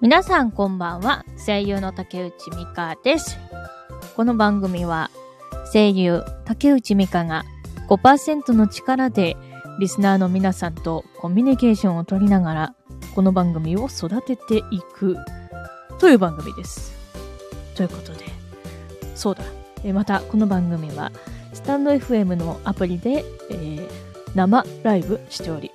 [0.00, 1.24] 皆さんこんばんは。
[1.44, 3.36] 声優の竹内美香です。
[4.16, 5.10] この番組は
[5.72, 7.44] 声優竹内美香が
[7.88, 9.36] 5%の力で
[9.80, 12.74] リスナーの皆さんとコミュニケーションを取りながら
[13.14, 15.16] この番組を育てていく
[15.98, 16.92] という番組です。
[17.74, 18.24] ということで、
[19.14, 19.42] そうだ。
[19.84, 21.12] えまたこの番組は
[21.52, 25.70] スタンド FM のアプリで、えー生ライブしており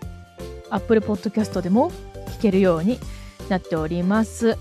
[0.70, 1.92] Apple Podcast でも
[2.38, 3.00] 聞けるように
[3.50, 4.58] なっております。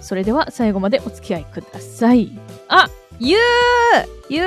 [0.00, 2.30] それでは最後までお付き合いください。
[2.68, 2.88] あ、
[3.18, 3.40] ゆう
[4.28, 4.46] ゆう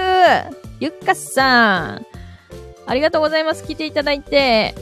[0.79, 2.05] ゆっかさん
[2.85, 3.63] ありがとうございます。
[3.63, 4.75] 聞いていただいて。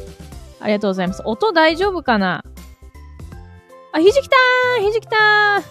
[0.60, 1.22] ありがとうございます。
[1.26, 2.44] 音大丈夫かな？
[3.92, 5.64] あ、ひじきたーんひじきたーん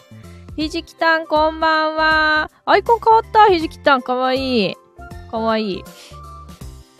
[0.55, 2.51] ひじきたんこんばんは。
[2.67, 4.77] アイコン変わったひじきたんかわいい。
[5.31, 5.85] かわいい。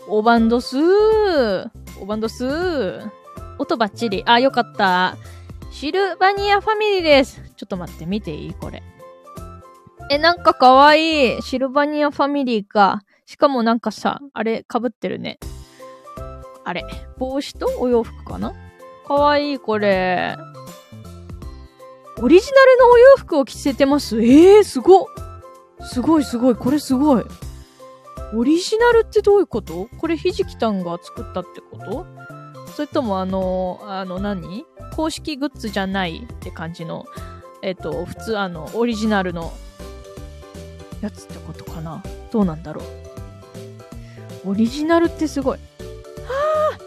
[0.07, 1.69] おバンドスー。
[2.01, 3.09] おバンドスー。
[3.59, 4.23] 音バッチリ。
[4.25, 5.15] あ、よかった。
[5.73, 7.41] シルバニアファミリーです。
[7.57, 8.53] ちょっと待って、見ていい？
[8.53, 8.83] これ。
[10.11, 11.41] え、なんかかわいい。
[11.41, 13.01] シルバニアファミリーか。
[13.25, 15.39] しかもなんかさ、あれ、被ってるね。
[16.63, 16.85] あれ、
[17.17, 18.53] 帽子とお洋服かな？
[19.07, 20.37] かわいい、これ。
[22.21, 24.21] オリジナルのお洋服を着せてます？
[24.21, 25.07] えー、すご
[25.81, 27.25] すごいすごい、これすごい。
[28.35, 29.89] オリジナルってどういうこと？
[29.97, 32.05] これひじきたんが作ったってこと？
[32.73, 34.65] それともあの、あの何？
[34.95, 37.05] 公式グッズじゃないって感じの、
[37.61, 39.53] えっ、と、普通あの、オリジナルの
[41.01, 45.57] やつってことかなどうなんだろうオリジナルってすごい。
[45.57, 45.61] は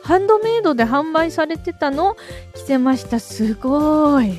[0.03, 2.17] あハンドメイドで販売されてたの？
[2.55, 3.19] 着せました。
[3.19, 4.39] すごい。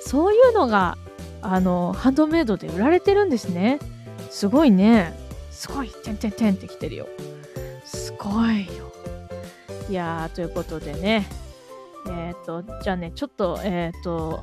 [0.00, 0.96] そういうのが、
[1.42, 3.78] あの、ハンドメイドで売られてるんですね。
[4.30, 5.14] すごいね。
[5.50, 5.90] すごい。
[5.90, 7.06] てんてんてんってきてるよ。
[7.84, 8.92] すごいよ。
[9.90, 11.26] いやー、ということでね。
[12.08, 14.42] えっ、と、じゃあね、ちょっと、えっ、と、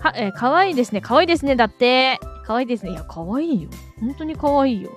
[0.00, 1.00] は、えー、かわいいですね。
[1.00, 1.56] かわいいですね。
[1.56, 2.18] だって。
[2.44, 2.92] かわいいですね。
[2.92, 3.70] いや、かわいいよ。
[4.00, 4.90] 本当にかわいいよ。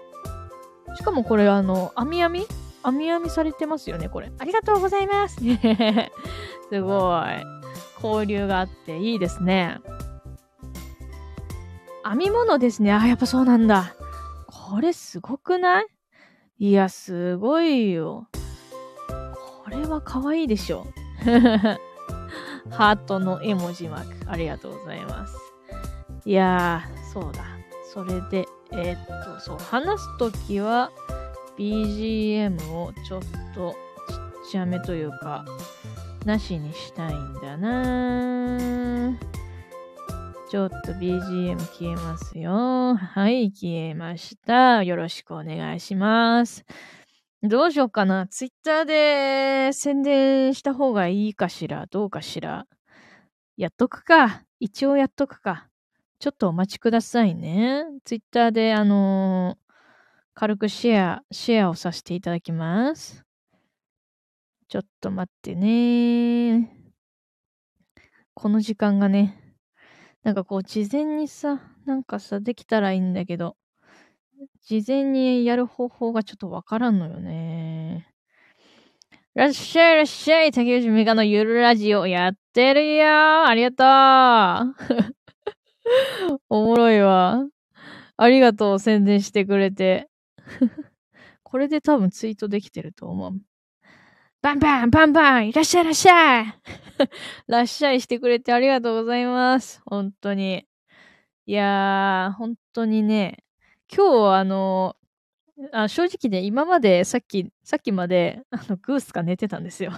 [0.96, 2.46] しかもこれ、あの、網網？
[2.84, 4.32] 網網されてますよね、これ。
[4.40, 5.36] ありがとうございます。
[6.70, 7.62] すごい。
[8.04, 9.80] 交流があっていいですね。
[12.04, 12.92] 編み物ですね。
[12.92, 13.94] あ、やっぱそうなんだ。
[14.48, 15.86] これすごくない？
[16.58, 18.28] いや、すごいよ。
[19.64, 20.88] これは可愛いでしょ。
[22.70, 24.32] ハートの絵文字マーク。
[24.32, 25.36] ありがとうございます。
[26.26, 27.44] いやー、そうだ。
[27.94, 30.92] それで、えーっと、そう、話すときは、
[31.58, 33.22] BGM をちょっ
[33.54, 33.76] と
[34.10, 34.14] ち
[34.48, 35.46] っちゃめというか、
[36.26, 39.18] なしにしたいんだな
[40.50, 42.96] ちょっと BGM 消えますよ。
[42.96, 44.84] はい、消えました。
[44.84, 46.66] よろしくお願いします。
[47.44, 48.28] どうしようかな。
[48.28, 51.88] ツイッターで宣伝した方がいいかしら？
[51.88, 52.68] どうかしら？
[53.58, 54.44] やっとくか。
[54.60, 55.68] 一応やっとくか。
[56.20, 57.86] ちょっとお待ちくださいね。
[58.06, 59.62] ツイッターで、あのー
[60.34, 63.26] 軽くシェア、シェアをさせていただきます。
[64.70, 66.72] ちょっと待ってね。
[68.34, 69.38] この時間がね、
[70.24, 73.58] なんかこう、事前にさ、なんかさ、できたらいいんだけど、
[74.64, 78.08] 事前にやる方法がちょっとわからんのよね。
[79.36, 83.88] いらっしゃいらっしゃい竹内美香のゆるラジオやってるよありがとう
[86.50, 87.46] おもろいわ。
[88.18, 90.10] ありがとう、宣伝してくれて。
[91.44, 93.34] これで多分ツイートできてると思う。
[94.42, 96.46] バンバンバンバンいらっしゃいいらっしゃい
[97.48, 99.82] らっしゃいしてくれてありがとうございます。
[99.86, 100.66] 本当に。
[101.46, 103.44] いやー、本当にね、
[103.94, 104.96] 今日あの、
[105.74, 109.92] あ正直ね、今までさっき、さっきまで、あの、グースが寝てたんですよ。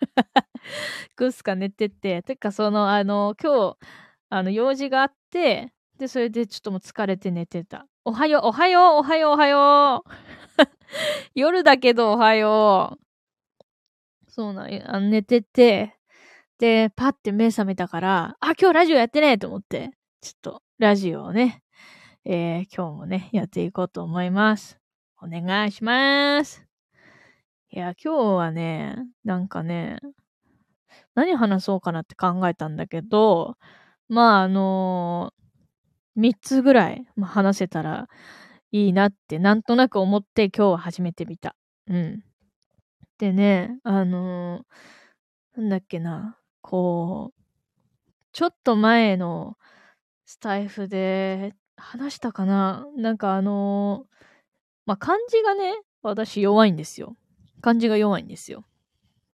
[1.16, 3.76] グースが寝てて、てかその、あの、今日、
[4.28, 7.86] あの、用事があって、で、それでちょっともう疲れて寝てた。
[8.04, 10.10] おはよう、おはよう、おはよう、おはよう。
[11.34, 13.08] 夜だけどおはよう。
[14.28, 15.96] そうなんあ寝てて、
[16.58, 21.62] で、パッて目覚めたから、あ、今日ラジオやってねえと思って、ちょっとラジオをね、
[22.30, 24.78] えー今日もね、やっていこうと思います。
[25.22, 26.62] お願いします。
[27.70, 29.98] いや、今日はね、なんかね、
[31.14, 33.56] 何話そうかなって考えたんだけど、
[34.08, 35.32] まあ、あの
[36.16, 38.08] 3つぐらい、ま、話せたら
[38.72, 41.56] いいなって、なんとなく思って今日は始めてみた。
[41.86, 42.22] うん。
[43.16, 44.66] でね、あの
[45.56, 47.42] なんだっけな、こう、
[48.32, 49.56] ちょっと前の
[50.26, 52.86] スタイフで話したかな？
[52.96, 54.06] なんかあの
[54.86, 57.16] まあ、漢字がね、私弱いんですよ。
[57.62, 58.64] 漢字が弱いんですよ。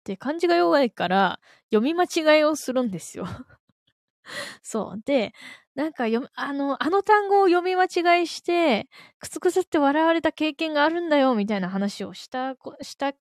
[0.05, 1.41] で、漢字が弱いから
[1.73, 3.27] 読み間違いをするんですよ。
[4.63, 5.03] そう。
[5.05, 5.33] で、
[5.75, 8.89] なんか読あの、あの単語を読み間違いして、
[9.21, 13.13] くすくすって笑われた経験があるんだよ、みたいな話をした、した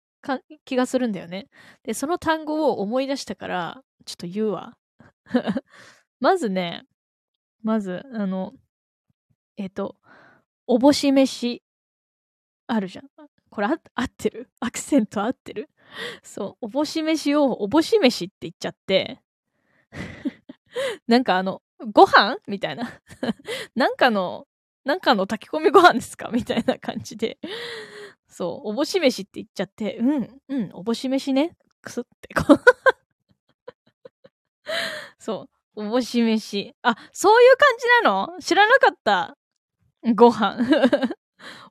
[0.66, 1.48] 気がするんだよね。
[1.84, 4.78] で、その単語を思い出したから、ちょっと言うわ。
[6.20, 6.84] まずね、
[7.64, 8.54] まず、あの、
[9.58, 9.96] えっ、と、
[10.68, 11.62] おぼし飯
[12.68, 13.06] あるじゃん。
[13.50, 13.80] これ合っ
[14.18, 14.50] てる？
[14.60, 15.70] アクセント合ってる？
[16.24, 19.22] そう、おぼし飯をおぼし飯って言っちゃって、
[21.08, 21.62] なんかあの、
[21.92, 23.02] ご飯みたいな。
[23.76, 24.48] なんかの、
[24.86, 26.30] なんかの炊き込みご飯ですか？
[26.32, 27.38] みたいな感じで。
[28.28, 31.56] そう、おぼし飯って言っちゃって、うん、うん、おぼし飯ね。
[31.82, 32.60] くすってこう
[35.20, 36.74] そう、おぼし飯。
[36.82, 38.40] あ、そういう感じなの？
[38.40, 39.38] 知らなかった。
[40.16, 40.58] ご飯。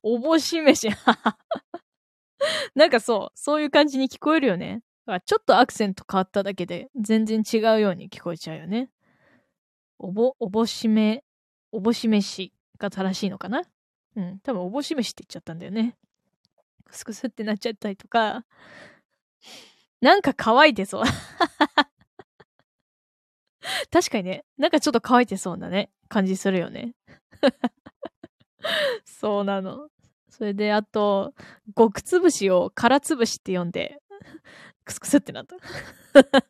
[0.02, 0.88] おぼし飯。
[2.75, 4.82] なんかそう、そういう感じに聞こえるよね。
[5.26, 8.88] ちょっとアクセント変わっただけで全然違うように聞こえちゃうよね。
[9.99, 11.25] おぼ、おぼしめ、
[11.73, 13.62] おぼし飯が正しいのかな？
[14.17, 15.96] うん、多分おぼし飯って言っちゃったんだよね。
[16.84, 18.44] クスクスってなっちゃったりとか、
[20.00, 21.05] なんか乾いてそう。
[23.90, 26.94] 確かにね、なんかちょっと乾いてそうなね、感じするよね。
[29.05, 29.88] そうなの。
[30.29, 31.35] それで、あと、
[31.76, 34.00] 極つぶしを空つぶしって呼んで、
[34.85, 35.56] クスクスってなった。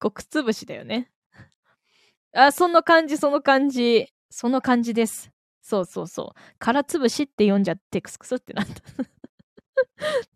[0.00, 1.10] 極つぶしだよね。
[2.32, 4.12] あ、その感じ、その感じ。
[4.30, 5.30] その感じです。
[5.60, 6.40] そうそうそう。
[6.58, 8.72] 空つぶしって読んじゃってクスクスってなった。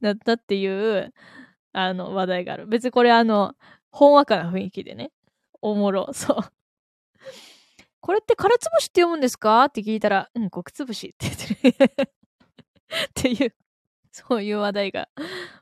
[0.01, 1.13] なったっていう、
[1.73, 2.67] あの、話題がある。
[2.67, 3.55] 別にこれあの、
[3.91, 5.13] ほんわかな雰囲気でね。
[5.63, 6.13] おもろ。
[6.13, 6.37] そう。
[8.07, 9.65] これって空つぶしって読むんですか？
[9.65, 12.11] って聞いたら、うん、極つぶしって言ってる。
[13.11, 13.53] っていう、
[14.13, 15.09] そういう話題が、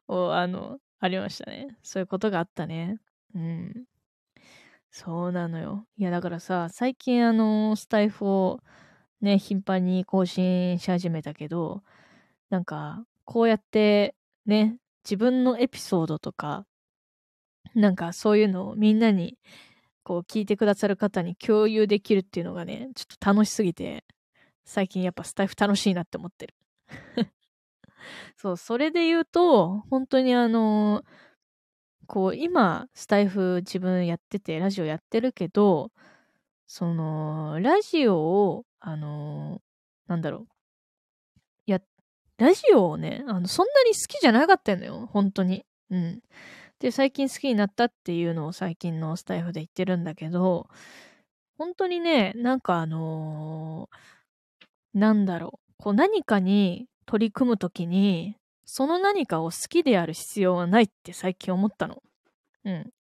[0.09, 1.75] あの、ありましたね。
[1.83, 3.01] そういうことがあったね。
[3.35, 3.85] うん。
[4.91, 5.87] そうなのよ。
[5.97, 8.61] いや、だからさ、最近あの、スタイフを
[9.23, 11.83] ね、頻繁に更新し始めたけど、
[12.51, 14.15] なんか、こうやって
[14.45, 16.67] ね、自分のエピソードとか、
[17.75, 19.39] なんかそういうのをみんなに
[20.05, 24.05] こう聞いてくださる方に共有できるっていうのがね、ちょっと楽しすぎて、
[24.65, 26.55] 最近やっぱスタイフ楽しいなって思ってる。
[28.37, 31.03] そう、それで言うと、本当にあの
[32.07, 35.91] こう、今、スタイフ自分やってて、ラジオやってるけど、
[36.67, 39.63] その、ラジオを、あの
[40.07, 40.55] なんだろう。
[41.67, 41.81] や、
[42.39, 45.65] ラジオをね、あの、そんなに好きじゃなかったのよ、本当に。
[45.91, 46.21] うん。
[46.81, 50.69] で、最近好きになったっていうのを最近のスタイフで言ってるんだけど、
[51.57, 55.75] 本当にね、なんかあのー、なんだろう。
[55.79, 62.03] こう何かに取り組むときに、その何かを好きである必要はないって最近思ったの。
[62.65, 62.93] うん。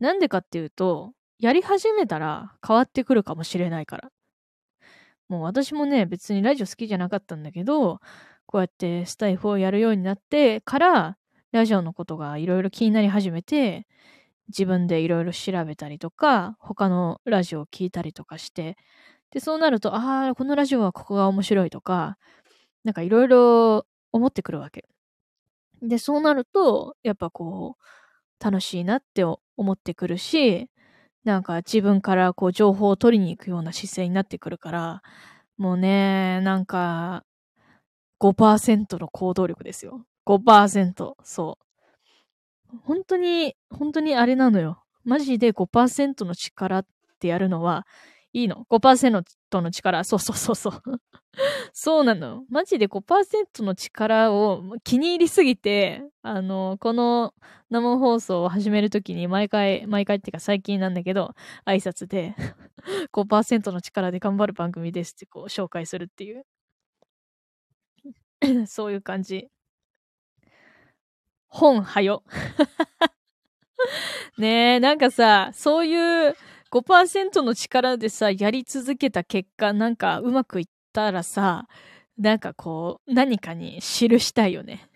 [0.00, 4.10] なんでかっていうと、やり始めたら変わってくるかもしれないから。
[5.28, 8.00] もう私もね、別にラジオ好きじゃなかったんだけど、
[8.46, 11.18] こうやってスタイフをやるようになってから、
[11.52, 13.86] ラジオのことがいろいろ気になり始めて、
[14.48, 18.76] 自分でいろいろ調べたりとか、他のラジオを聞いたりとかして、
[19.32, 22.18] で、そうなると、ああ、このラジオはここが面白いとか、
[22.84, 24.86] なんかいろいろ思ってくるわけ。
[25.82, 29.38] で、そうなると、やっぱこう、楽しいなって思
[29.72, 30.68] ってくるし、
[31.24, 35.02] なんか自分からこう情報を取りに行くような姿勢になってくるから、
[35.58, 37.24] もうね、なんか
[38.20, 40.06] 5%の行動力ですよ。
[40.28, 41.16] 5%。
[41.24, 41.64] そう。
[42.84, 44.82] 本当に、本当にあれなのよ。
[45.04, 46.86] マジで5%の力っ
[47.18, 47.86] てやるのは
[48.34, 50.04] いいの？5%の力。
[50.04, 50.82] そうそうそうそう。
[51.72, 52.44] そうなの。
[52.50, 57.34] マジで5%の力を気に入りすぎて、あの、この
[57.70, 61.34] 生放送を始めるときに毎回、毎回っていうか最近なんだけど、
[61.66, 62.34] 挨拶で
[63.12, 66.44] 5%の力で頑張る番組ですってこう紹介するっていう。
[68.66, 69.48] そういう感じ。
[71.48, 72.22] 本はよ。
[74.38, 76.36] ねえ、なんかさ、そういう
[76.70, 81.66] 5%の力でさ、やり続けた結果、なんかうまくいったらさ、
[82.18, 84.88] なんかこう、何かに記したいよね。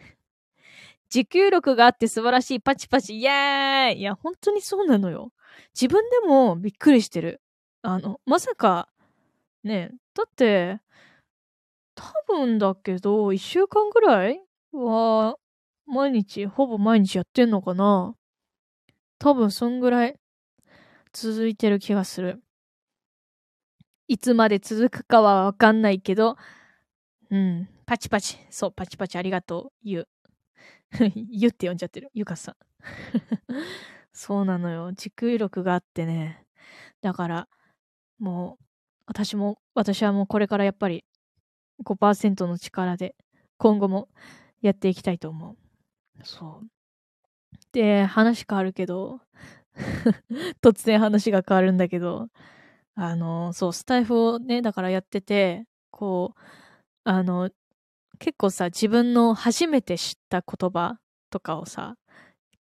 [1.09, 5.32] 持久力があって素晴らしい、パチパチ、イエーイいや、本当にそうなのよ。
[5.75, 7.40] 自分でもびっくりしてる。
[7.82, 8.88] あの、まさか、
[9.64, 10.80] ねえだって、
[11.94, 14.40] 多分だけど、一週間ぐらい
[14.73, 15.37] は、
[15.93, 18.15] 毎日、ほぼ毎日やってんのかな？
[19.19, 20.19] 多分そんぐらい
[21.13, 22.43] 続いてる気がする。
[24.09, 26.39] いつまで続くかはわかんないけど、
[27.31, 30.09] うん、パチパチ、そう、パチパチありがとう、ゆう。
[31.15, 32.57] ゆって呼んじゃってる、ゆかさん。
[34.15, 34.95] そうなのよ。
[34.95, 36.47] 持久力があってね。
[37.03, 37.49] だから、
[38.19, 38.65] もう、
[39.05, 41.05] 私も、私はもうこれからやっぱり
[41.85, 43.15] 5%の力で
[43.59, 44.09] 今後も
[44.63, 45.62] やっていきたいと思う。
[46.23, 46.69] そう。
[47.73, 49.21] で、話変わるけど、
[50.62, 52.29] 突然話が変わるんだけど、
[52.95, 56.41] あの、そう、スタイフをね、だからやってて、こう、
[57.05, 57.50] あの、
[58.19, 60.99] 結構さ、自分の初めて知った言葉
[61.31, 61.97] とかをさ、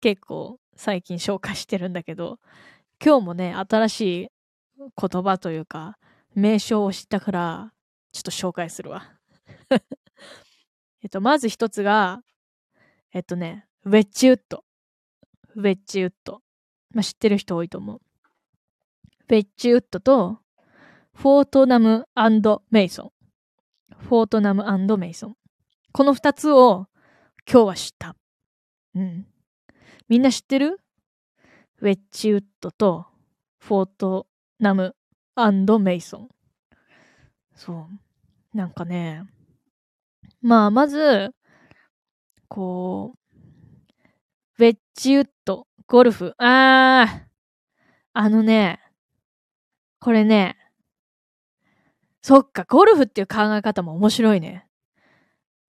[0.00, 2.38] 結構最近紹介してるんだけど、
[3.04, 4.28] 今日もね、新しい
[4.78, 5.98] 言葉というか、
[6.34, 7.72] 名称を知ったから、
[8.12, 9.04] ちょっと紹介するわ。
[11.02, 12.22] えっと、まず一つが、
[13.12, 14.64] えっとね、ウェッジウッド。
[15.54, 16.40] ウェッジウッド。
[16.94, 18.00] まあ、知ってる人多いと思う。
[19.28, 20.38] ウェッジウッドと、
[21.14, 22.08] フォートナム
[22.70, 23.12] メイソ
[23.90, 23.96] ン。
[23.98, 24.64] フォートナム
[24.96, 25.36] メイソン。
[25.92, 26.86] この二つを
[27.46, 28.16] 今日は知った。
[28.94, 29.26] うん。
[30.08, 30.80] みんな知ってる？
[31.80, 33.06] ウェッジウッドと
[33.58, 34.26] フォート
[34.58, 34.94] ナム
[35.80, 36.28] メイソン。
[37.54, 37.88] そ
[38.54, 38.56] う。
[38.56, 39.24] なんかね、
[40.40, 41.34] まあ、まず、
[42.52, 43.14] こ
[44.58, 46.34] う、ウェッジウッド、ゴルフ。
[46.36, 47.20] あー、
[48.12, 48.78] あのね、
[49.98, 50.58] これね、
[52.20, 54.66] そっか、ゴルフっていう考え方も面白いね。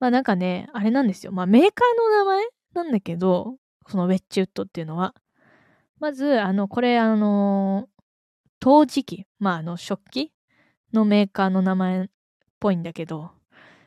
[0.02, 1.32] まあなんかね、あれなんですよ。
[1.32, 3.56] まあメーカーの名前なんだけど、
[3.88, 5.16] そのウェッジウッドっていうのは。
[6.00, 7.88] まず、あの、これあの、
[8.60, 10.34] 陶磁器、まああの、食器
[10.92, 12.08] のメーカーの名前っ
[12.60, 13.32] ぽいんだけど、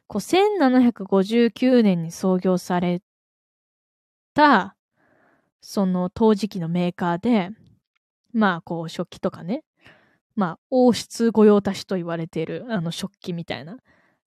[0.08, 3.02] こう、1759年に創業され
[4.34, 4.76] た、
[5.60, 7.50] その陶磁器のメーカーで、
[8.32, 9.64] まあ、こう、食器とかね、
[10.36, 13.78] まあ、王室御用達と言われている、あの、食器みたいな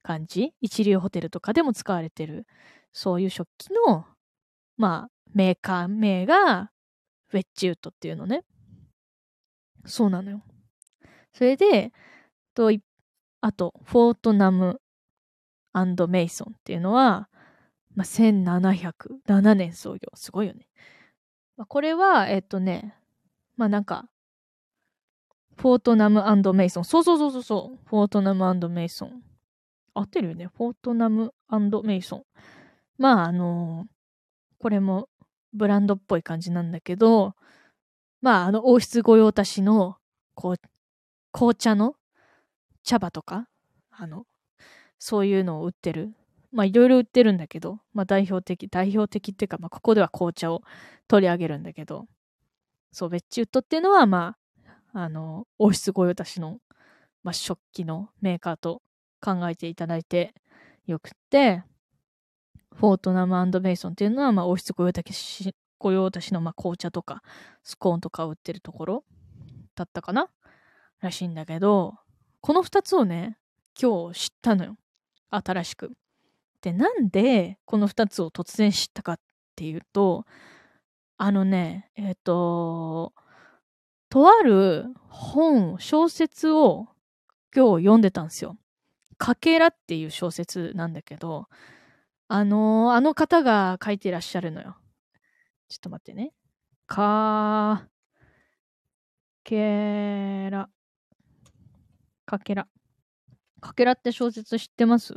[0.03, 2.45] 感じ一流ホテルとかでも使われてる、
[2.91, 4.05] そういう食器の、
[4.75, 6.71] まあ、メーカー名が、
[7.31, 8.43] ウェッジウッドっていうのね。
[9.85, 10.41] そうなのよ。
[11.33, 11.93] それで、
[12.55, 12.71] と、
[13.41, 14.81] あと、フォートナム
[15.73, 17.29] アンドメイソンっていうのは、
[17.95, 20.09] まあ、1707年創業。
[20.15, 20.67] すごいよね。
[21.57, 22.95] まあ、これは、えっとね、
[23.57, 24.09] まあなんか、
[25.57, 26.85] フォートナムメイソン。
[26.85, 27.79] そうそうそうそうそう。
[27.85, 29.21] フォートナムメイソン。
[29.93, 30.47] 合ってるよね。
[30.55, 31.33] フォートナム
[31.83, 32.23] メイソン。
[32.97, 33.87] まあ、あのー、
[34.59, 35.09] これも
[35.53, 37.35] ブランドっぽい感じなんだけど、
[38.21, 39.97] まあ、あの、王室御用達の、
[40.33, 40.55] こう、
[41.33, 41.95] 紅茶の
[42.83, 43.49] 茶葉とか、
[43.91, 44.25] あの、
[44.99, 46.13] そういうのを売ってる。
[46.51, 50.61] まあいろいろ売ってるんだけど、まあ代表的、代表的っていうか、まあここでは紅茶を
[51.07, 52.05] 取り上げるんだけど、
[52.91, 54.35] そう、ベッチウッドっていうのは、ま
[54.93, 56.59] あ、あの、王室御用達の、
[57.23, 58.81] まあ、食器のメーカーと
[59.21, 60.33] 考えていただいて
[60.87, 61.63] よくって、
[62.75, 67.21] フォートナムベイソンっていうのは、まあ、王室御用達御用達の、まあ、紅茶とか
[67.63, 69.03] スコーンとかを売ってるところ
[69.75, 70.29] だったかな？
[70.99, 71.95] らしいんだけど、
[72.41, 73.37] この二つをね、
[73.79, 74.77] 今日知ったのよ。
[75.29, 75.91] 新しく。
[76.61, 79.19] で、なんでこの2つを突然知ったかっ
[79.55, 80.25] ていうと、
[81.17, 83.13] あのね、えっ、ー、と、
[84.09, 86.87] とある本、小説を
[87.55, 88.57] 今日読んでたんですよ。
[89.17, 91.47] かけらっていう小説なんだけど、
[92.29, 94.77] あの、あの方が書いてらっしゃるのよ。
[95.67, 96.31] ちょっと待ってね。
[96.87, 97.87] か
[99.43, 100.69] けら。
[102.25, 102.67] かけら。
[103.59, 105.13] かけらって小説知ってます？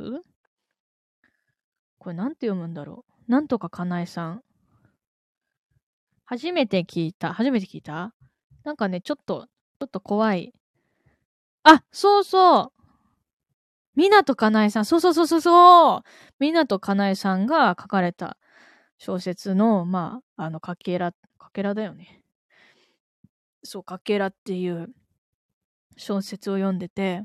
[1.99, 3.31] これなんて読むんだろう？
[3.31, 4.43] なんとかかなえさん。
[6.25, 7.33] 初めて聞いた。
[7.33, 8.15] 初めて聞いた？
[8.65, 9.47] なんかね、ちょっと、
[9.81, 10.53] ちょっと怖い。
[11.65, 12.83] あ、そうそう
[13.95, 14.85] みなとかなえさん。
[14.85, 16.03] そうそうそうそうそう
[16.39, 18.37] みなとかなえさんが書かれた
[18.99, 22.23] 小説の、まあ、あの、かけら、かけらだよね。
[23.65, 24.89] そう、かけらっていう
[25.97, 27.25] 小説を読んでて、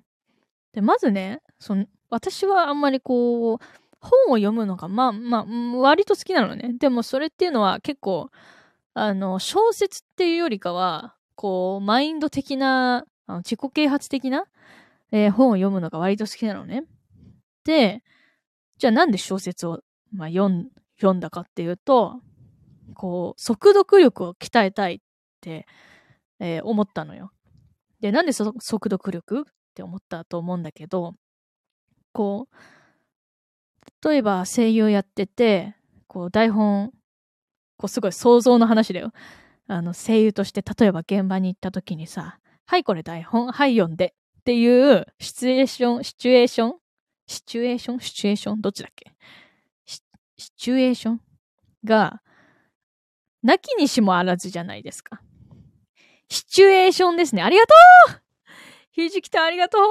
[0.78, 3.58] で、まずね、その、私はあんまりこう、
[4.00, 5.46] 本を読むのが、まあまあ、
[5.80, 6.76] 割と好きなのね。
[6.80, 8.30] でもそれっていうのは結構、
[8.94, 14.46] あの、小説っていうよりかは、こう、マインド的な、あの自己啓発的な、
[15.12, 16.84] えー、本を読むのが割と好きなのね。
[17.64, 18.04] で、
[18.78, 19.80] じゃあなんで小説を、
[20.14, 22.22] まあ、読ん読んだかっていうと、
[22.94, 25.00] こう、速読力を鍛えたいっ
[25.42, 25.66] て、
[26.40, 27.32] えー、思ったのよ。
[28.00, 29.48] で、なんで速読力？
[29.78, 31.14] って思ったと思うんだけど、
[32.14, 35.76] こう、例えば声優やってて、
[36.08, 36.92] こう台本、
[37.78, 39.12] こうすごい想像の話だよ。
[39.68, 46.76] あの声優として例えば現場に行った時にさ、はいこれ台本、はい読んでっていうシチュエーション、シチュエーション
[47.28, 49.14] シチュエーションシチュエーションどっちだっけ？
[49.86, 50.02] シ
[50.56, 51.22] チュエーション
[51.84, 52.22] が、
[53.44, 55.22] なきにしもあらずじゃないですか。
[56.30, 57.44] シチュエーションですね。
[57.44, 57.74] ありがと
[58.14, 58.27] う
[58.98, 59.82] ひじきたありがとう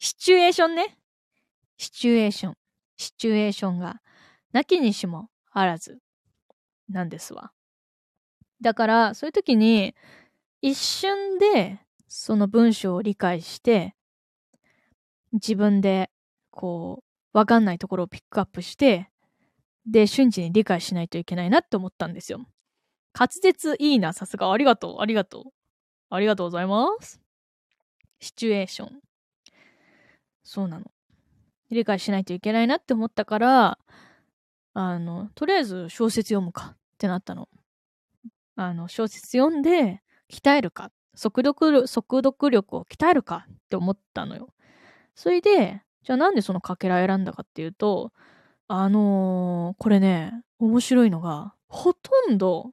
[0.00, 0.98] シチュエーションね。
[1.76, 2.54] シチュエーション。
[2.96, 4.00] シチュエーションが、
[4.50, 6.00] なきにしもあらず、
[6.88, 7.52] なんですわ。
[8.60, 9.94] だから、そういう時に、
[10.60, 13.94] 一瞬で、その文章を理解して、
[15.32, 16.10] 自分で、
[16.50, 19.08] こう、わかんないところをピックアップして、
[19.86, 22.44] で、瞬時に理解しないといけないなって思ったんですよ。
[23.16, 24.52] 滑舌いいな、さすが。
[24.52, 25.44] ありがとう、ありがとう。
[26.10, 27.23] ありがとうございます。
[28.20, 29.00] シチュエーション。
[30.42, 30.90] そうなの。
[31.70, 33.78] 理解しないといけないなって思ったから、
[34.74, 37.48] あの、とりあえず小説読むかってなったの。
[38.56, 40.90] あの、小説読んで鍛えるか。
[41.14, 44.48] 速読、速読力を鍛えるかって思ったのよ。
[45.14, 48.12] それで、じゃあなんでそのかけら選んだかっていうと、
[48.66, 52.72] あのー、これね、面白いのが、ほとんど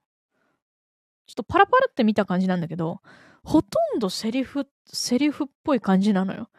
[1.31, 2.99] ちょっとパラパラって見た感じなんだけど、
[3.43, 6.49] ほとんどセリフ、セリフっぽい感じなのよ。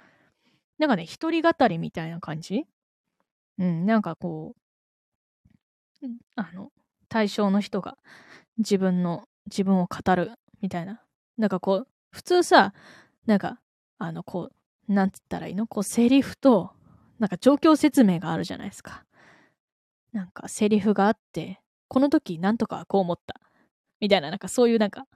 [0.78, 2.66] なんかね、一人語りみたいな感じ？
[3.58, 4.56] うん、なんかこ
[6.02, 6.70] う、あの、
[7.08, 7.96] 対象の人が
[8.58, 11.00] 自分の、自分を語るみたいな。
[11.38, 12.74] なんかこう、普通さ、
[13.26, 13.60] なんか、
[13.98, 14.50] あの、こ
[14.88, 15.66] う、なんつったらいいの？
[15.68, 16.72] こう、セリフと、
[17.20, 19.04] なんか状況説明があるじゃないですか。
[20.12, 23.40] なんか、セリフがあって、この時、なんとかこう思った。
[24.00, 25.06] みたいな、なんかそういうなんか、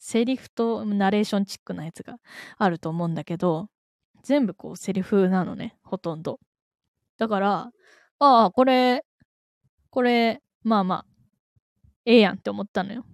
[0.00, 2.16] セリフとナレーションチックなやつが
[2.58, 3.68] あると思うんだけど、
[4.22, 6.40] 全部こうセリフなのね、ほとんど。
[7.18, 7.70] だから、
[8.18, 9.04] ああ、これ、
[9.90, 11.06] これ、まあまあ、
[12.06, 13.04] ええやんって思ったのよ。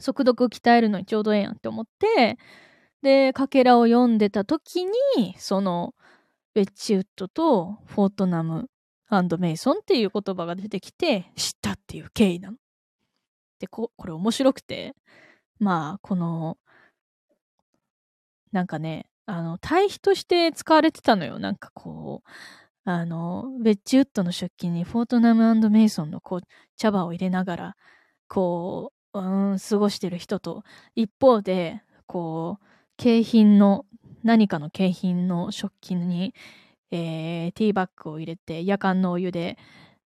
[0.00, 2.38] 速読鍛えるのにちょうどええやんって思って、
[3.02, 5.94] で、かけらを読んでた時に、その、
[6.54, 8.70] ベッチウッドとフォートナム
[9.38, 12.56] メイソンっていう言葉が出てきて、知ったっていう経緯なの。
[13.58, 14.94] で、こ、これ面白くて、
[15.62, 16.58] まあ、この、
[18.50, 21.38] なんかね、あの、対比として使われてたのよ。
[21.38, 22.30] なんかこう、
[22.84, 26.40] あの、ベッジウッドの食器にフォートナムメイソンのこう、
[26.76, 27.76] 茶葉を入れながら、
[28.28, 30.64] こう、うん、過ごしてる人と、
[30.96, 33.86] 一方で、こう、景品の、
[34.24, 36.34] 何かの景品の食器に、
[36.90, 39.58] えー、ティーバッグを入れて、夜間のお湯で、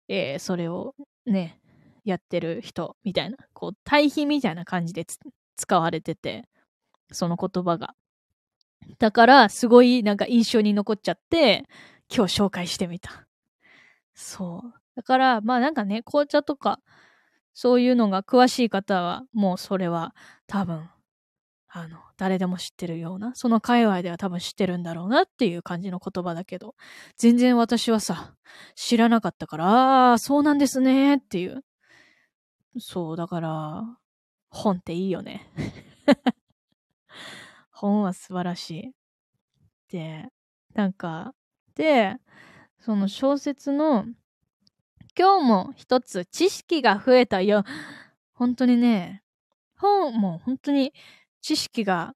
[0.09, 0.95] えー、それを
[1.27, 1.58] ね、
[2.11, 5.07] やってる人みたいな、こう、対比みたいな感じで
[5.57, 6.49] 使われてて、
[7.13, 7.95] その言葉が。
[8.99, 11.65] だから、すごいなんか印象に残っちゃって、
[12.15, 13.27] 今日紹介してみた。
[14.15, 14.75] そう。
[14.97, 16.81] だから、まあなんかね、紅茶とか、
[17.55, 20.15] そういうのが詳しい方は、もうそれは
[20.47, 20.89] 多分、
[21.71, 26.75] あの、誰でも知ってるような、その界隈では多分知ってるんだろうなっていう感じの言葉だけど、
[27.17, 28.35] 全然私はさ、
[28.75, 29.67] 知らなかったから、
[30.11, 31.63] ああ、そうなんですねっていう。
[32.81, 33.99] そう、だから、
[34.51, 35.47] 本っていいよね。
[37.71, 38.95] 本は素晴らしい。
[39.91, 40.29] で、
[40.75, 41.35] なんか、
[41.75, 42.17] で、
[42.81, 44.05] その小説の、
[45.17, 47.65] 今日も一つ知識が増えたよ。
[48.35, 49.23] 本当にね、
[49.77, 50.93] 本も本当に
[51.41, 52.15] 知識が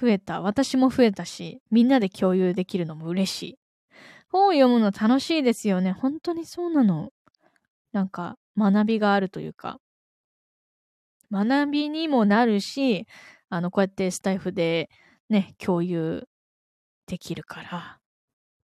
[0.00, 0.40] 増えた。
[0.40, 3.58] 私も増えたし、みんなで共有できるのも嬉しい。
[4.28, 5.92] 本を読むの楽しいですよね。
[5.92, 7.10] 本当にそうなの。
[7.92, 9.78] なんか学びがあるというか、
[11.34, 13.08] 学びにもなるし、
[13.48, 14.88] あの、こうやってスタイフで
[15.28, 16.28] ね、共有
[17.06, 17.98] できるから、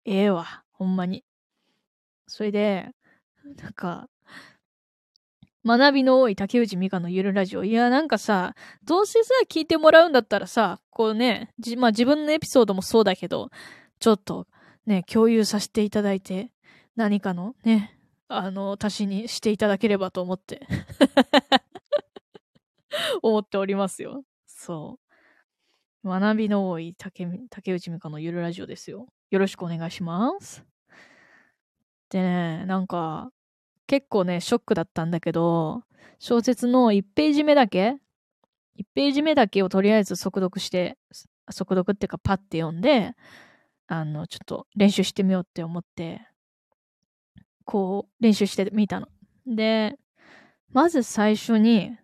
[0.04, 1.24] ええわ、ほんまに。
[2.28, 2.90] それで、
[3.56, 4.08] なんか、
[5.66, 7.64] 学びの多い竹内美香のゆるラジオ。
[7.64, 8.54] いや、なんかさ、
[8.84, 13.50] どうせさ、聞いてもらうんだったらさ、こうね、まあ自分のエピソードもそうだけど、
[13.98, 14.46] ちょっと
[14.86, 16.50] ね、共有させていただいて、
[16.96, 20.66] 何かのね、あの、足しにしていただければと思って
[23.22, 24.24] 思っておりますよ。
[24.46, 24.98] そ
[26.04, 26.08] う。
[26.08, 29.06] 学びの多い竹竹内美香のゆるラジオですよ。
[29.30, 30.64] よろしくお願いします。
[32.08, 33.30] でね、なんか、
[33.86, 35.84] 結構ね、ショックだったんだけど、
[36.18, 37.96] 小説の1ページ目だけ
[38.78, 40.98] ?1 ページ目だけをとりあえず速読して、
[41.50, 43.14] 速読っていうかパッて読んで、
[43.86, 46.26] あの、ちょっと練習してみようって思って、
[47.64, 49.08] こう、練習してみたの。
[49.46, 49.98] で、
[50.72, 51.96] まず最初に、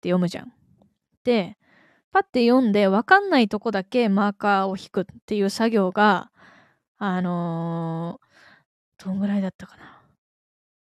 [0.00, 0.52] って読むじゃん。
[1.24, 1.58] で、
[2.10, 6.30] パッて読んで分かんないとこだけマーカーを引くっていう作業が、
[6.96, 10.02] あのー、どんぐらいだったかな。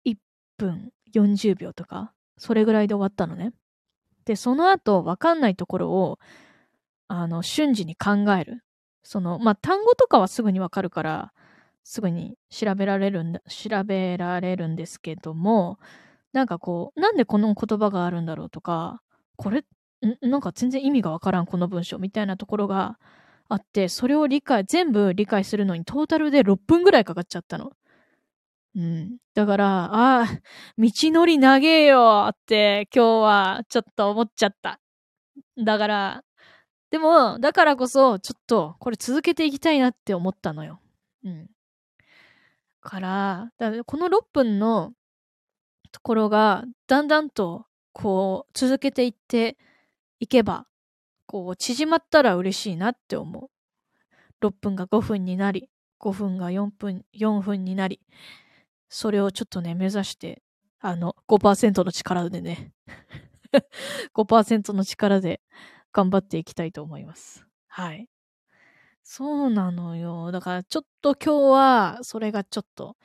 [0.04, 0.16] 1
[0.56, 3.52] 分40秒とか、それぐらいで終わったのね。
[4.24, 6.18] で、その後分かんないところを、
[7.08, 8.62] あの、瞬時に考える。
[9.02, 11.32] その、まあ、単語とかはすぐに分かるから、
[11.82, 15.78] すぐに調べられるんだ、調べられるんですけども、
[16.32, 19.02] なんかこう、なんでこの言葉があるんだろうとか、
[19.36, 19.64] これ、
[20.20, 22.98] なんか全然意味がわからん、この文章みたいなところが
[23.48, 27.72] あって、それを理解、全部理解するのにトータルで6分ぐらいかかっちゃったの。
[28.74, 29.18] うん。
[29.34, 30.26] だから、ああ、
[30.78, 34.80] 道のり長えよって今日はちょっと思っちゃった。
[35.62, 36.24] だから、
[36.90, 40.80] でも、だからこそ、ちょっとこれ続けていきたいなって思ったのよ。
[41.24, 41.48] うん。
[42.80, 44.92] から、だこの6分の
[45.92, 49.56] ところが、だんだんと、こう、続けていって
[50.20, 50.66] いけば、
[51.26, 53.50] こう、縮まったら嬉しいなって思う。
[54.40, 58.00] 6分が5分になり、5分が4分、4分になり、
[58.88, 60.42] それをちょっとね、目指して、
[60.80, 62.72] あの、5%の力でね、
[64.14, 65.40] 5%の力で
[65.92, 67.46] 頑張っていきたいと思います。
[67.68, 68.08] はい。
[69.04, 70.30] そうなのよ。
[70.32, 72.96] だからちょっと今日は、それがちょっと、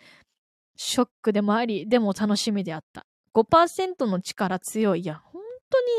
[0.78, 3.06] ショックでもあり、でも楽しみであった。
[3.34, 5.02] 5%の力強い。
[5.02, 5.42] いや、本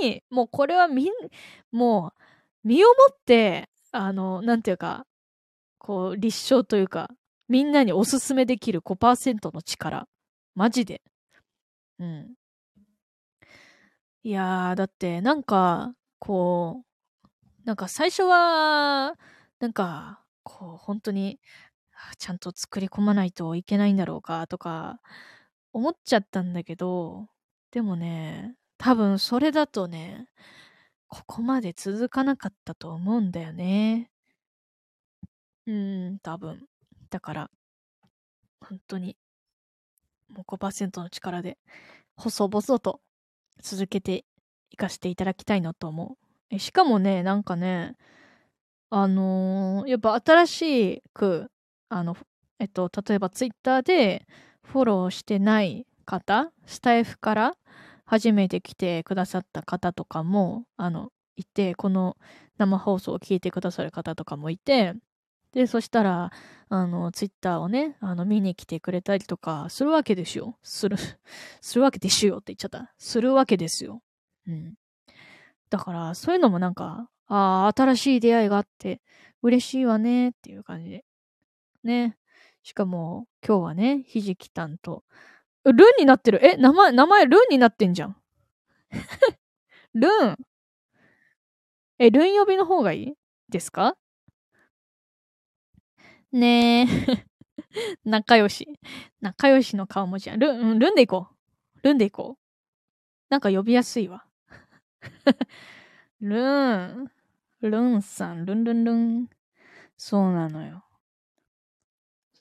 [0.00, 1.12] 当に、もうこれはみん、
[1.70, 2.12] も
[2.64, 5.06] う、身をもって、あの、なんていうか、
[5.78, 7.10] こう、立証というか、
[7.48, 10.08] みんなにおすすめできる5%の力。
[10.54, 11.02] マジで。
[11.98, 12.34] うん。
[14.22, 16.88] いやー、だって、なんか、こう、
[17.64, 19.14] なんか最初は、
[19.60, 21.40] なんか、こう、本当に、
[22.18, 25.00] ちゃんと作り込まないといけないんだろうかとか
[25.72, 27.28] 思っちゃったんだけど、
[27.70, 30.28] でもね、多分それだとね、
[31.08, 34.10] ここまで続かなかったと思うんだよね。
[35.66, 36.66] うん、多分。
[37.10, 37.50] だから、
[38.60, 39.16] 本当に、
[40.28, 41.58] もう5%の力で、
[42.16, 43.00] 細々と
[43.62, 44.24] 続けて
[44.70, 46.16] いかせていただきたいなと思
[46.50, 46.58] う。
[46.58, 47.96] しかもね、なんかね、
[48.90, 51.50] あのー、やっぱ新しく
[51.88, 52.16] あの、
[52.58, 54.26] えっと、例えばツイッターで
[54.62, 57.54] フォローしてない方、スタイフから
[58.04, 62.16] 初めて来てくださった方とかも、あの、いて、この
[62.56, 64.94] 生放送を聞いてくださる方とかもいて、
[65.52, 66.30] で、そしたら、
[66.68, 70.58] あの、ツイッターをね、あの、見に来てくれたりとか、するわけですよ。
[70.62, 70.96] する、
[71.60, 72.92] するわけですよって言っちゃった。
[72.98, 74.02] するわけですよ。
[74.46, 74.74] うん。
[75.70, 79.00] だから、そういうのもなんか、ああ、新しい出会いがあって、
[79.42, 81.04] 嬉しいわねっていう感じで
[81.84, 82.16] ね。
[82.62, 85.04] しかも、今日はね、ひじきたんと、
[85.64, 86.44] ルンになってる。
[86.46, 88.16] え、名前、名前ルンになってんじゃん。
[89.94, 90.36] ルン。
[91.98, 93.14] え、ルン呼びの方がいい
[93.48, 93.96] ですか？
[96.32, 96.86] ねえ。
[98.04, 98.68] 仲良し。
[99.20, 100.36] 仲良しの顔文字や。
[100.36, 101.80] ルン、ルンでいこう。
[101.82, 102.42] ルンでいこう。
[103.30, 104.26] なんか呼びやすいわ。
[106.20, 107.12] ルン。
[107.62, 109.30] ルンさん、ルンルンルン。
[109.98, 110.84] そうなのよ。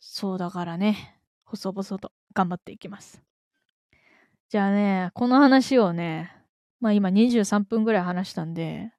[0.09, 3.21] そうだからね、細々と頑張っていきます。
[4.49, 6.33] じゃあね、この話をね、
[6.79, 8.93] まあ今23分ぐらい話したんで、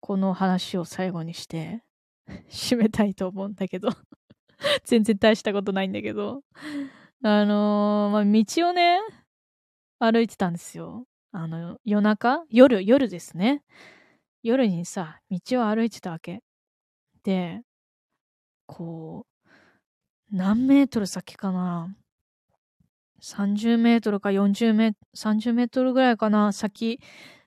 [0.00, 1.82] この話を最後にして
[2.50, 3.90] 締めたいと思うんだけど
[4.84, 6.42] 全然大したことないんだけど
[7.22, 9.00] あのー、まあ道をね、
[9.98, 11.06] 歩いてたんですよ。
[11.32, 12.44] あの、夜中？
[12.50, 13.62] 夜、夜ですね。
[14.42, 16.42] 夜にさ、道を歩いてたわけ。
[17.24, 17.62] で、
[18.66, 19.27] こう、
[20.30, 21.94] 何メートル先かな
[23.22, 26.52] ?30 メートルか40メートル、30メートルぐらいかな？
[26.52, 27.00] 先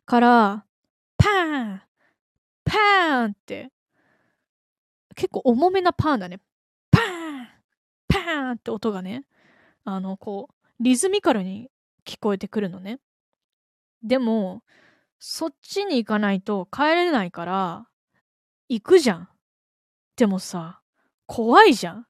[0.06, 0.66] から、
[1.18, 1.82] パーン
[2.66, 3.72] パーンって、
[5.16, 6.40] 結構重めなパーンだね。
[6.90, 7.48] パーン
[8.08, 9.26] パーンって音がね、
[9.84, 11.70] あの、こう、リズミカルに
[12.06, 13.00] 聞こえてくるのね。
[14.02, 14.64] でも、
[15.20, 17.88] そっちに行かないと帰れないから、
[18.70, 19.30] 行くじゃん。
[20.16, 20.82] でもさ、
[21.28, 22.08] 怖いじゃん。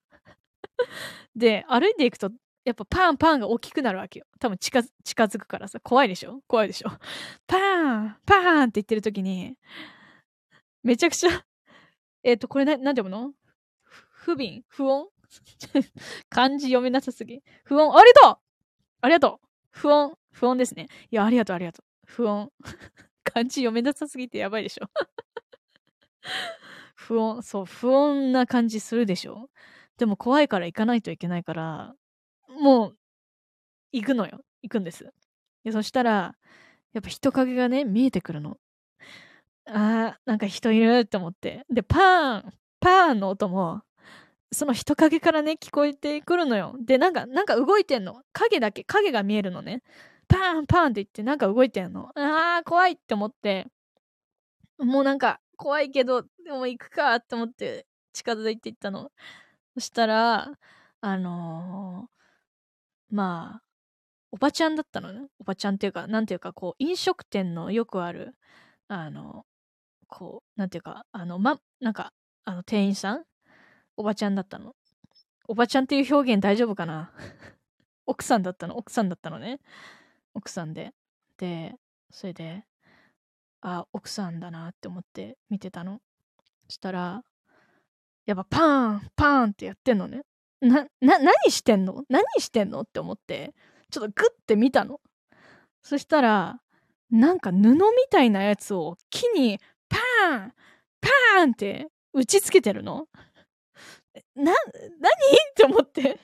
[1.35, 2.31] で、歩いていくと、
[2.65, 4.25] やっぱパンパンが大きくなるわけよ。
[4.39, 6.41] 多分近近づくからさ、怖いでしょ？
[6.47, 6.89] 怖いでしょ？
[7.47, 9.57] パーンパーンって言ってる時に、
[10.83, 11.45] めちゃくちゃ
[12.23, 13.33] えっと、これな、なんて読むの？
[14.11, 14.61] 不憫？
[14.67, 15.07] 不穏？
[16.29, 17.41] 漢字読めなさすぎ。
[17.63, 17.95] 不穏？
[17.97, 18.37] ありがとう！
[19.01, 19.47] ありがとう！
[19.71, 20.13] 不穏？
[20.31, 20.87] 不穏ですね。
[21.09, 21.85] いや、ありがとうありがとう。
[22.05, 22.49] 不穏？
[23.23, 24.85] 漢字読めなさすぎてやばいでしょ？
[26.95, 29.49] 不穏、そう、不穏な感じするでしょ？
[30.01, 31.93] でも怖いから行かないといけないから、
[32.59, 32.97] もう、
[33.91, 34.41] 行くのよ。
[34.63, 35.13] 行くんです。
[35.63, 36.35] で、そしたら、
[36.93, 38.57] やっぱ人影がね、見えてくるの。
[39.67, 41.67] あー、なんか人いるって思って。
[41.69, 43.83] で、パーンパーンの音も、
[44.51, 46.75] その人影からね、聞こえてくるのよ。
[46.83, 48.23] で、なんか、なんか動いてんの。
[48.33, 49.83] 影だけ、影が見えるのね。
[50.27, 52.09] パーンパーンって言って、なんか動いてんの。
[52.15, 53.67] あー、怖いって思って、
[54.79, 59.11] もうなんか、怖いけど、でも行くかって思って、近づいていったの。
[59.75, 60.57] そしたら、
[61.01, 63.63] あのー、まあ、
[64.31, 65.27] おばちゃんだったのね。
[65.39, 68.35] おばちゃんっていうか、なんていうか、こう、飲食店のよくある、
[68.87, 69.45] あの、
[70.07, 72.13] こう、なんていうか、あの、ま、なんか、
[72.45, 73.25] あの、店員さん？
[73.97, 74.75] おばちゃんだったの。
[75.47, 77.13] おばちゃんっていう表現大丈夫かな？
[78.07, 78.77] 奥さんだったの。
[78.77, 79.59] 奥さんだったのね。
[80.33, 80.93] 奥さんで。
[81.37, 81.75] で、
[82.11, 82.65] それで、
[83.61, 86.01] あ、奥さんだなって思って見てたの。
[86.67, 87.23] そしたら、
[88.25, 90.21] やっぱパーン、パーンってやってんのね。
[90.61, 92.03] な、な、何してんの？
[92.09, 92.81] 何してんの？
[92.81, 93.53] って思って、
[93.89, 94.99] ちょっとグッて見たの。
[95.81, 96.59] そしたら、
[97.09, 97.79] なんか布み
[98.11, 100.53] たいなやつを木にパーン
[101.01, 103.07] パーンって打ちつけてるの
[104.35, 104.53] な、何？
[104.53, 104.55] っ
[105.55, 106.19] て思って。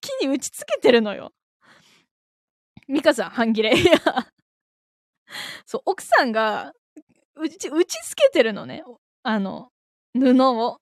[0.00, 1.32] 木に打ちつけてるのよ。
[2.88, 3.78] ミカさん、半切れ。
[3.78, 3.92] いや。
[5.66, 6.72] そう、奥さんが
[7.36, 8.82] 打ち、打ちつけてるのね。
[9.22, 9.68] あの、
[10.14, 10.78] 布を。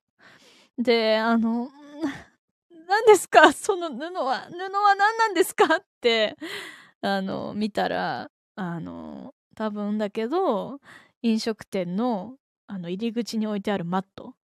[0.78, 1.70] で、あの、
[2.88, 3.52] 何ですか？
[3.54, 5.64] その布は、布は何なんですか？
[5.76, 6.36] って、
[7.02, 10.80] あの、見たら、あの、多分だけど、
[11.22, 12.36] 飲食店の、
[12.66, 14.34] あの、入り口に置いてあるマット。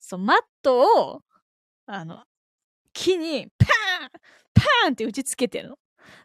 [0.00, 1.22] そう、マットを、
[1.86, 2.24] あの、
[2.94, 4.10] 木に、パーン
[4.54, 5.78] パーンって打ちつけてるの。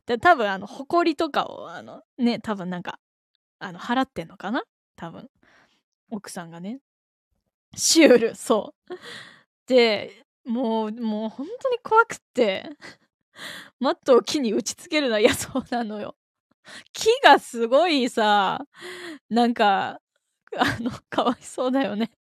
[0.08, 3.00] で、多分、あの、埃とかを、あの、ね、多分なんか、
[3.60, 4.64] あの、払ってんのかな？
[4.98, 5.30] 多分。
[6.12, 6.80] 奥さんがね。
[7.76, 8.94] シュール、そう。
[9.68, 12.70] で、もう、もう本当に怖くって、
[13.80, 16.16] マットを木に打ちつけるのは嫌そうなのよ。
[16.94, 18.62] 木がすごいさ、
[19.30, 20.02] なんか、
[20.58, 22.12] あの、かわいそうだよね。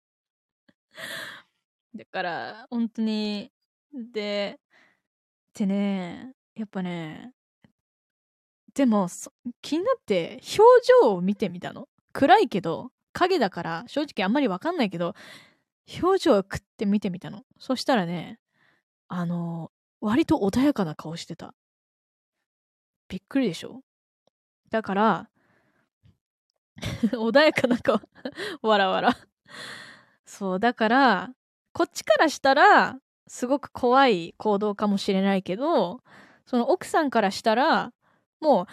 [1.96, 3.52] だから、本当に、
[3.94, 4.60] で、
[5.56, 7.34] でね、やっぱね、
[8.74, 9.08] でも、
[9.62, 11.88] 気になって表情を見てみたの。
[12.12, 15.16] 暗いけど、影だから正直あんまりわかんないけど、
[16.02, 17.44] 表情をくって見てみたの。
[17.60, 18.40] そしたらね、
[19.10, 19.72] あの、
[20.02, 21.54] 割と穏やかな顔してた。
[23.08, 23.82] びっくりでしょ？
[24.70, 25.30] だから、
[27.14, 28.00] 穏やかな顔
[28.62, 29.16] わらわら
[30.26, 31.30] そう、だから、
[31.74, 36.02] こっちからしたら、すごく怖い行動かもしれないけど、
[36.46, 37.94] その奥さんからしたら、
[38.42, 38.68] もう、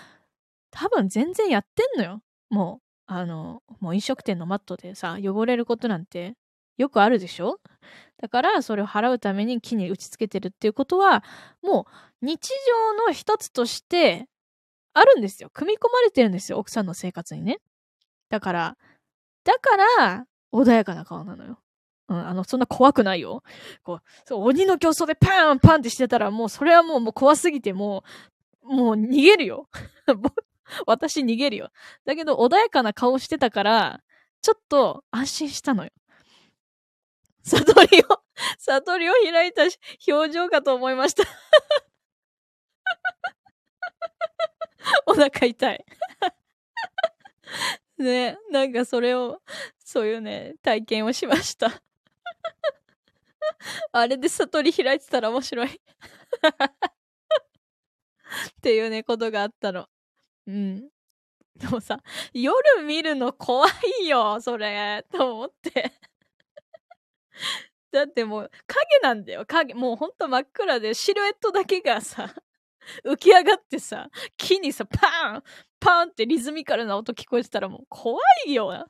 [0.70, 2.22] 多分全然やってんのよ。
[2.50, 6.34] もう、あの、もう飲食店のマットでさ、汚れることなんて
[6.78, 7.58] よくあるでしょ？
[8.22, 11.24] だからそれを払うために木に打ち付けてるっていうことは
[11.60, 11.86] も
[12.22, 14.26] う日常の一つとして
[14.94, 15.50] あるんですよ。
[15.52, 16.58] 組み込まれてるんですよ。
[16.58, 17.58] 奥さんの生活にね。
[18.28, 18.76] だから、
[19.44, 21.58] だから穏やかな顔なのよ。
[22.08, 23.42] うん、あの、そんな怖くないよ。
[23.82, 28.04] こう、そう鬼の競争でパンパンってしてたらもうそれはもうもう怖すぎても
[28.62, 29.68] う、もう逃げるよ。
[30.86, 31.70] 私逃げるよ。
[32.04, 34.00] だけど穏やかな顔してたから、
[34.42, 35.90] ちょっと安心したのよ。
[37.42, 38.22] 悟りを、
[38.58, 39.62] 悟りを開いた
[40.08, 41.24] 表情かと思いました
[45.06, 45.84] お腹痛い
[47.98, 49.40] ね、なんかそれを、
[49.84, 51.82] そういうね、体験をしました
[53.92, 55.70] あれで悟り開いてたら面白いっ
[58.62, 59.86] ていうね、ことがあったの。
[60.50, 60.90] うん。
[61.56, 62.00] でもさ、
[62.32, 63.66] 夜見るの怖
[64.02, 65.92] いよ、それ、と思って
[67.92, 69.74] だってもう影なんだよ、影。
[69.74, 72.34] もうほんと真っ暗でシルエットだけがさ、
[73.04, 75.42] 浮き上がってさ、木にさ、パーン
[75.80, 78.86] パーンってリズミカルな音聞こえてたらもう怖いよ。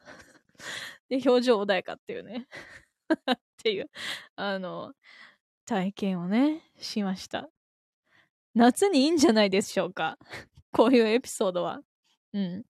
[1.08, 2.46] で、表情穏やかっていうね。
[3.32, 3.90] っていう、
[4.36, 4.92] あの、
[5.66, 7.48] 体験をね、しました。
[8.54, 10.18] 夏にいいんじゃないでしょうか。
[10.72, 11.80] こういうエピソードは。
[12.33, 12.64] うん。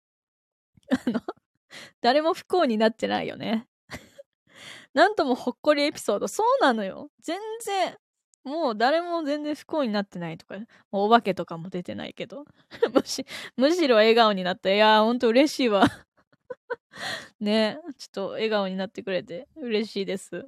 [0.89, 1.21] あの、
[2.01, 3.67] 誰も不幸になってないよね。
[4.93, 6.27] なんともほっこりエピソード。
[6.27, 7.11] そうなのよ。
[7.21, 7.97] 全然、
[8.43, 10.57] もう誰も全然不幸になってないとか、
[10.91, 12.45] もうお化けとかも出てないけど。
[12.93, 13.25] むし、
[13.57, 14.73] むしろ笑顔になった。
[14.73, 15.85] いやー、ほんと嬉しいわ。
[17.39, 20.45] ねちょっと笑顔になってくれて嬉しいです。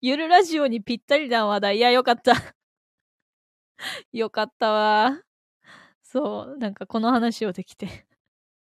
[0.00, 1.76] ゆるラジオにぴったりな話題。
[1.78, 2.34] いや、よかった。
[4.12, 5.20] よかったわ。
[6.12, 8.04] そう、なんかこの話をできて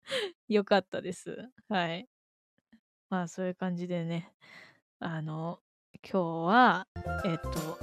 [0.49, 1.47] よかったです。
[1.69, 2.05] はい。
[3.09, 4.33] まあそういう感じでね、
[4.99, 5.61] あの、
[6.03, 6.87] 今日は、
[7.23, 7.79] えっと、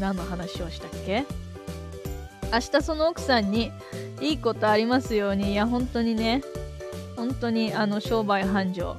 [0.00, 1.26] 何の話をしたっけ？
[2.50, 3.70] 明日その奥さんに
[4.22, 6.40] いいことありますように、いや、本当にね、
[7.16, 8.96] 本当にあの商売繁盛、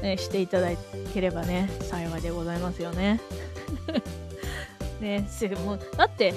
[0.00, 0.68] ね、していただ
[1.12, 3.20] ければね、幸いでございますよね。
[5.00, 5.26] ね、
[5.64, 6.32] もうだって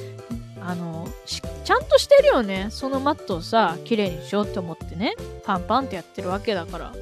[0.61, 2.67] あのちゃんとしてるよね。
[2.69, 5.15] そのマットをさ綺麗にしようって思ってね。
[5.45, 6.93] パンパンってやってるわけだから。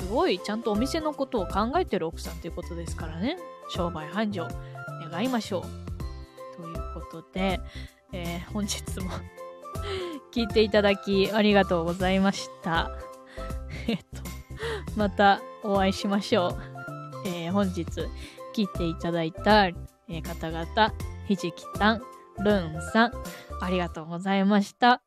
[0.00, 3.36] すごいちゃんとお店のことを考えてる奥さんっていうことですからね。
[3.68, 4.46] 商売繁盛
[5.10, 6.62] 願いましょう。
[6.62, 7.60] ということで
[8.12, 9.10] えー、本日も
[10.32, 12.90] 聞いていただきありがとうございました。
[13.88, 14.22] えっと、
[14.96, 16.56] またお会いしましょう。
[17.26, 17.82] えー、本日
[18.54, 20.94] 聞いていただいた、えー、方々、
[21.26, 22.02] ひじきたん、
[22.42, 23.12] ルンさん、
[23.60, 25.02] ありがとうございました。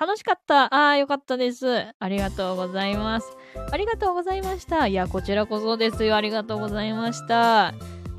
[0.00, 0.74] 楽しかった。
[0.74, 1.94] ああ、よかったです。
[1.98, 3.36] ありがとうございます。
[3.70, 4.86] ありがとうございました。
[4.86, 6.16] いや、こちらこそですよ。
[6.16, 7.74] ありがとうございました。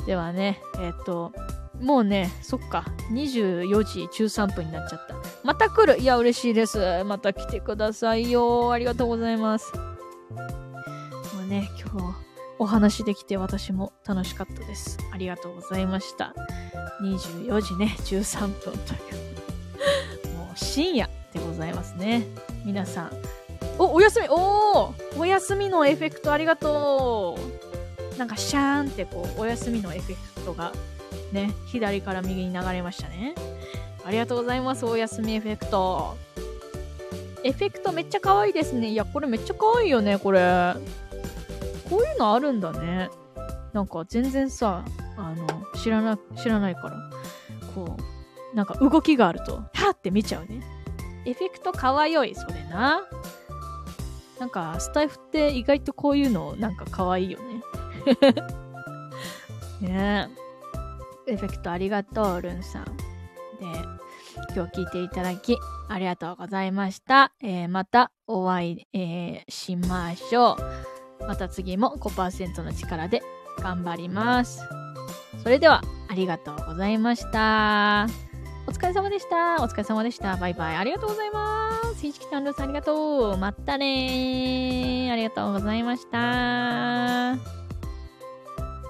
[0.06, 1.32] ではね、えっ、と、
[1.80, 5.16] もうね、そっか、24時13分になっちゃった。
[5.44, 7.04] また来るいや、嬉しいです。
[7.04, 8.72] また来てくださいよ。
[8.72, 9.74] ありがとうございます。
[9.76, 9.84] も
[11.44, 12.31] うね、今日、
[12.62, 15.00] お話できて私も楽しかったです。
[15.12, 16.36] ありがとうございました。
[17.02, 18.98] 24時ね、13分とい
[20.30, 20.38] う。
[20.38, 22.24] もう深夜でございますね。
[22.64, 23.12] 皆さん。
[23.80, 27.40] お、お休みおーお休みのエフェクトありがと
[28.14, 30.72] うなんかシャーンってこう、お休みのエフェクトが
[31.32, 33.34] ね、左から右に流れましたね。
[34.06, 36.16] ありがとうございます、お休みエフェクト。
[37.44, 38.92] エフェクトめっちゃ可愛いですね。
[38.92, 40.76] いや、これめっちゃ可愛いよね、これ。
[41.92, 43.10] こういうのあるんだね。
[43.74, 44.86] なんか全然さ、
[45.18, 47.10] あの、知らな、知らないから。
[47.76, 47.98] こ
[48.54, 50.64] う、なんか動きがあると、はって見ちゃうね。
[51.26, 53.02] エフェクト可愛い、それな。
[54.40, 57.62] なんか、スタイフって意外とこういうのなんか可愛いよね。
[59.82, 60.30] ね
[61.28, 62.86] エフェクトありがとう、ルンさん。
[62.86, 63.02] で、
[64.56, 65.58] 今日聞いていただき、
[65.90, 67.34] ありがとうございました。
[67.42, 71.01] えー、またお会い、えー、しましょう。
[71.28, 73.22] また次も5%の力で
[73.60, 74.62] 頑張ります。
[75.44, 78.08] それでは、ありがとうございました。
[78.68, 79.64] お疲れ様でした。
[79.64, 80.36] お疲れ様でした。
[80.38, 80.76] バイバイ。
[80.78, 82.02] ありがとうございます。
[82.02, 83.38] ひじきさん、ルさんありがとう。
[83.38, 85.10] またね。
[85.12, 87.61] ありがとうございました。